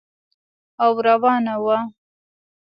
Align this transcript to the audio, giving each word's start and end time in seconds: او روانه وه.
او 0.83 0.91
روانه 1.07 1.55
وه. 1.65 1.77